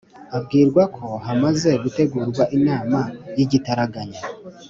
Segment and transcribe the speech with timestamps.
[0.37, 2.99] abwirwako hamaze gutegurwa inama
[3.37, 4.21] yigitaraganya